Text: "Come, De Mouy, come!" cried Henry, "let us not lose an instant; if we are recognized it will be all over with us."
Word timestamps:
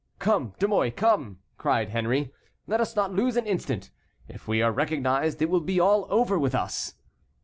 "Come, 0.17 0.55
De 0.57 0.67
Mouy, 0.67 0.89
come!" 0.89 1.37
cried 1.59 1.89
Henry, 1.89 2.33
"let 2.65 2.81
us 2.81 2.95
not 2.95 3.13
lose 3.13 3.37
an 3.37 3.45
instant; 3.45 3.91
if 4.27 4.47
we 4.47 4.59
are 4.59 4.71
recognized 4.71 5.43
it 5.43 5.49
will 5.51 5.61
be 5.61 5.79
all 5.79 6.07
over 6.09 6.39
with 6.39 6.55
us." 6.55 6.95